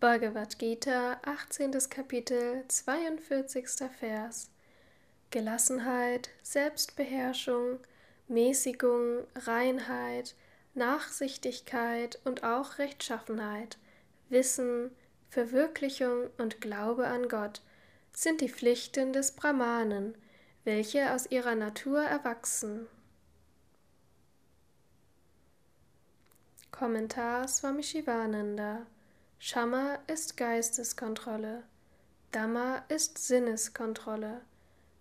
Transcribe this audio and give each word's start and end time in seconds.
Bhagavad 0.00 0.60
Gita, 0.60 1.18
18. 1.24 1.72
Kapitel, 1.90 2.62
42. 2.68 3.66
Vers. 3.98 4.48
Gelassenheit, 5.32 6.30
Selbstbeherrschung, 6.40 7.80
Mäßigung, 8.28 9.26
Reinheit, 9.34 10.36
Nachsichtigkeit 10.74 12.20
und 12.24 12.44
auch 12.44 12.78
Rechtschaffenheit, 12.78 13.76
Wissen, 14.28 14.92
Verwirklichung 15.30 16.30
und 16.38 16.60
Glaube 16.60 17.08
an 17.08 17.28
Gott 17.28 17.60
sind 18.12 18.40
die 18.40 18.48
Pflichten 18.48 19.12
des 19.12 19.32
Brahmanen, 19.32 20.16
welche 20.62 21.12
aus 21.12 21.26
ihrer 21.28 21.56
Natur 21.56 22.02
erwachsen. 22.02 22.86
Kommentar 26.70 27.48
Swami 27.48 27.82
Shivananda 27.82 28.86
Shama 29.40 30.00
ist 30.08 30.36
Geisteskontrolle, 30.36 31.62
Dhamma 32.32 32.82
ist 32.88 33.18
Sinneskontrolle, 33.18 34.40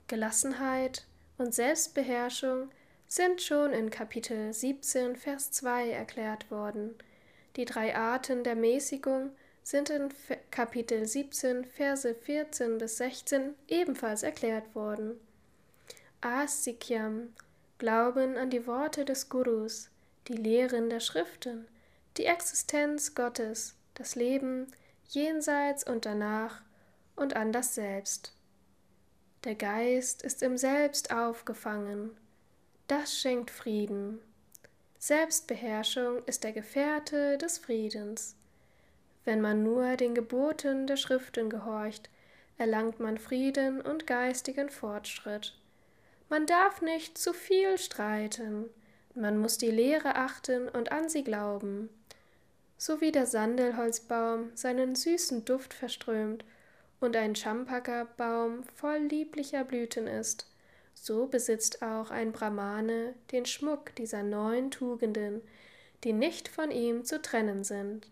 Gelassenheit 0.05 1.07
und 1.39 1.55
Selbstbeherrschung 1.55 2.69
sind 3.07 3.41
schon 3.41 3.73
in 3.73 3.89
Kapitel 3.89 4.53
17, 4.53 5.15
Vers 5.15 5.51
2 5.53 5.89
erklärt 5.89 6.51
worden. 6.51 6.93
Die 7.55 7.65
drei 7.65 7.95
Arten 7.95 8.43
der 8.43 8.55
Mäßigung 8.55 9.31
sind 9.63 9.89
in 9.89 10.09
Kapitel 10.51 11.07
17, 11.07 11.65
Verse 11.65 12.13
14 12.13 12.77
bis 12.77 12.97
16 12.97 13.55
ebenfalls 13.67 14.21
erklärt 14.21 14.75
worden. 14.75 15.19
Asikyam, 16.21 17.33
Glauben 17.79 18.37
an 18.37 18.51
die 18.51 18.67
Worte 18.67 19.03
des 19.03 19.29
Gurus, 19.29 19.89
die 20.27 20.35
Lehren 20.37 20.91
der 20.91 20.99
Schriften, 20.99 21.67
die 22.17 22.25
Existenz 22.25 23.15
Gottes, 23.15 23.73
das 23.97 24.15
Leben 24.15 24.67
jenseits 25.09 25.83
und 25.83 26.05
danach 26.05 26.61
und 27.15 27.35
an 27.35 27.51
das 27.51 27.73
Selbst. 27.73 28.33
Der 29.43 29.55
Geist 29.55 30.21
ist 30.21 30.43
im 30.43 30.57
Selbst 30.57 31.11
aufgefangen. 31.11 32.15
Das 32.87 33.17
schenkt 33.17 33.49
Frieden. 33.49 34.19
Selbstbeherrschung 34.99 36.23
ist 36.25 36.43
der 36.43 36.53
Gefährte 36.53 37.37
des 37.37 37.57
Friedens. 37.57 38.35
Wenn 39.25 39.41
man 39.41 39.63
nur 39.63 39.95
den 39.97 40.15
Geboten 40.15 40.87
der 40.87 40.97
Schriften 40.97 41.49
gehorcht, 41.49 42.09
erlangt 42.57 42.99
man 42.99 43.17
Frieden 43.17 43.81
und 43.81 44.07
geistigen 44.07 44.69
Fortschritt. 44.69 45.53
Man 46.29 46.45
darf 46.45 46.81
nicht 46.81 47.17
zu 47.17 47.33
viel 47.33 47.77
streiten, 47.77 48.69
man 49.15 49.37
muss 49.37 49.57
die 49.57 49.71
Lehre 49.71 50.15
achten 50.15 50.69
und 50.69 50.91
an 50.91 51.09
sie 51.09 51.23
glauben 51.23 51.89
so 52.77 53.01
wie 53.01 53.11
der 53.11 53.25
Sandelholzbaum 53.25 54.51
seinen 54.53 54.95
süßen 54.95 55.45
Duft 55.45 55.73
verströmt 55.73 56.45
und 56.99 57.15
ein 57.15 57.35
Champaka-Baum 57.35 58.63
voll 58.75 58.99
lieblicher 58.99 59.63
Blüten 59.63 60.07
ist, 60.07 60.47
so 60.93 61.27
besitzt 61.27 61.81
auch 61.81 62.11
ein 62.11 62.31
Brahmane 62.31 63.13
den 63.31 63.45
Schmuck 63.45 63.95
dieser 63.95 64.23
neun 64.23 64.71
Tugenden, 64.71 65.41
die 66.03 66.13
nicht 66.13 66.47
von 66.47 66.71
ihm 66.71 67.05
zu 67.05 67.21
trennen 67.21 67.63
sind. 67.63 68.07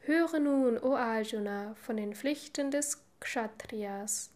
Höre 0.00 0.38
nun, 0.38 0.78
o 0.78 0.94
Arjuna, 0.94 1.74
von 1.74 1.96
den 1.96 2.14
Pflichten 2.14 2.70
des 2.70 3.02
Kshatriyas. 3.20 4.30